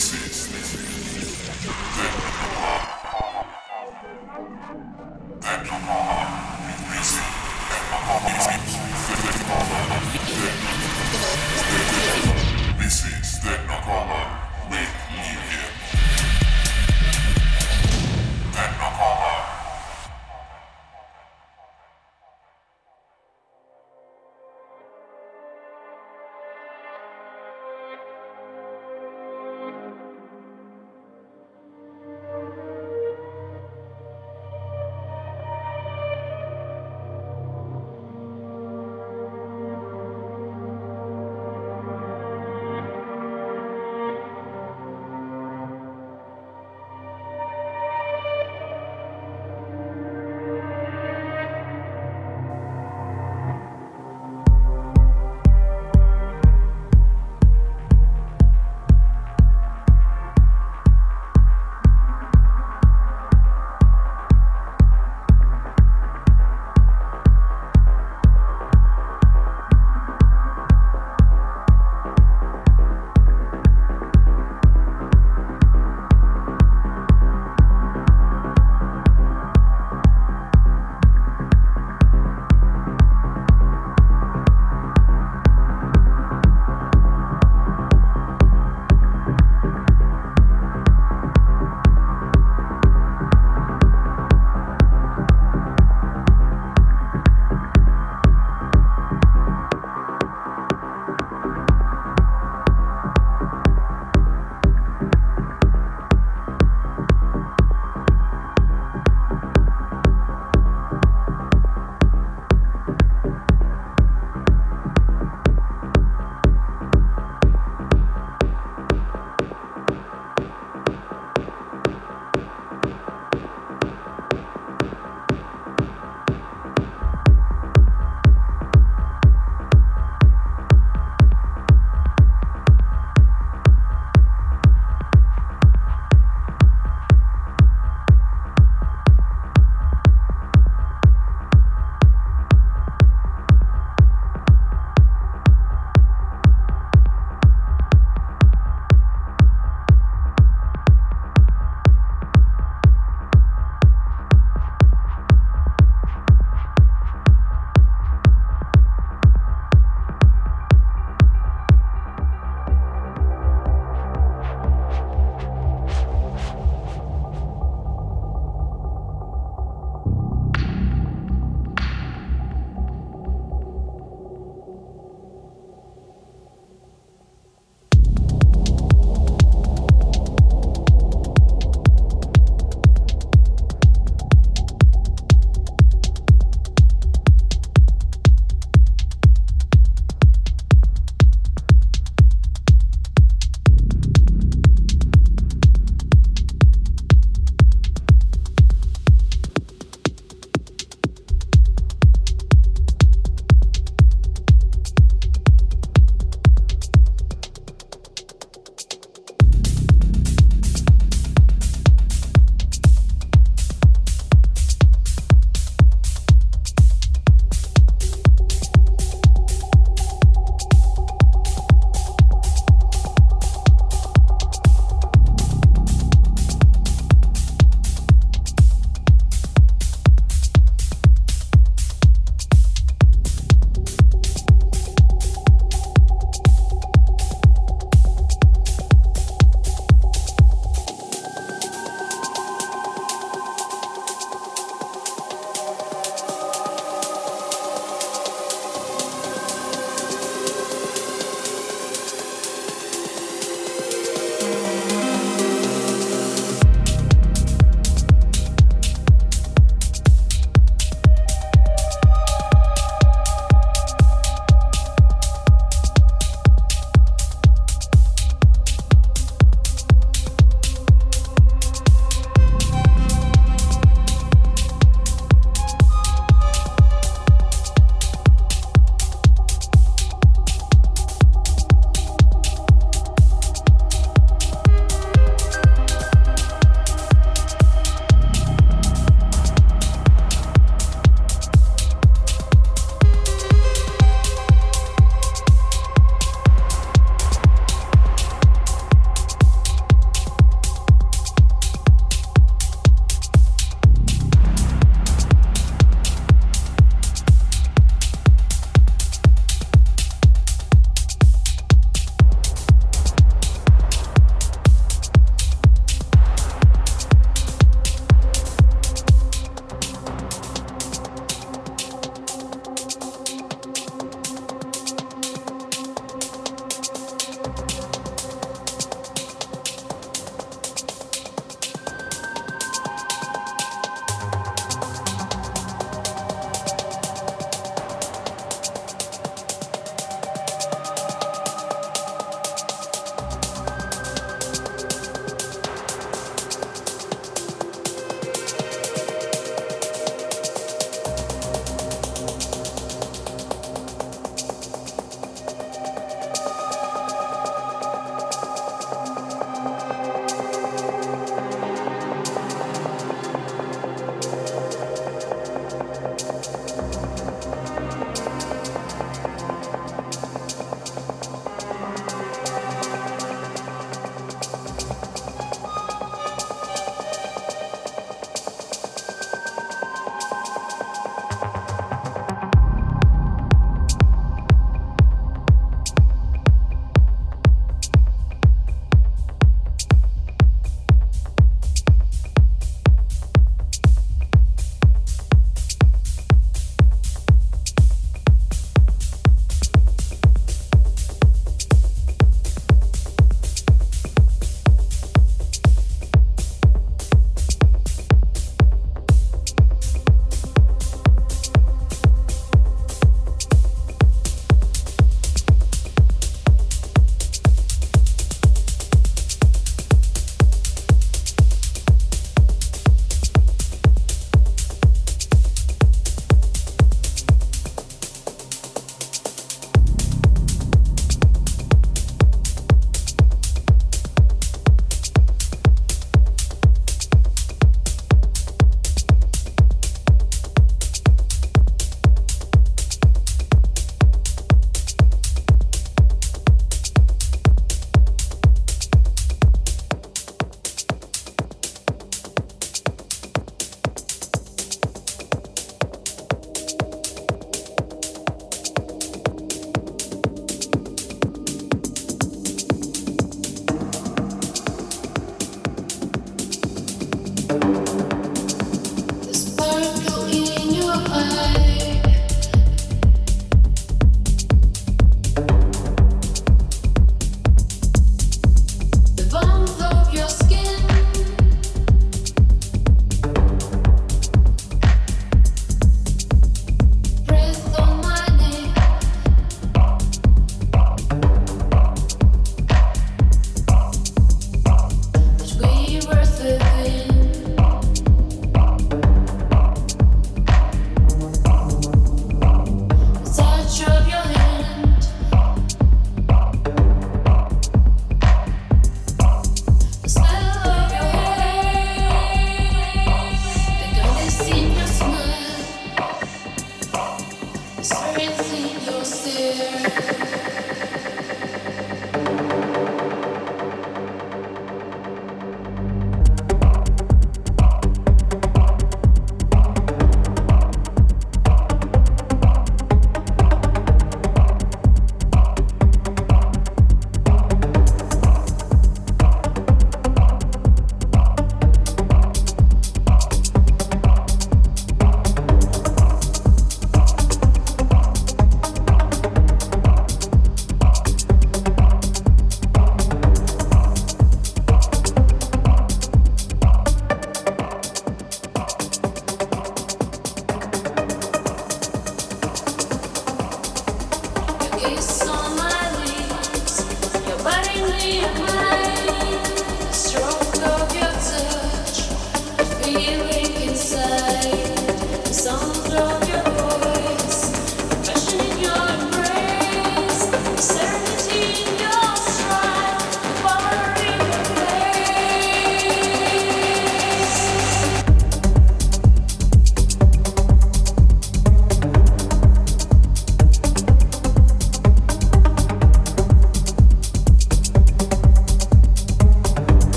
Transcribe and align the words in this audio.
this 0.00 0.14
is. 0.14 0.48
This 0.48 0.74
is. 0.74 0.79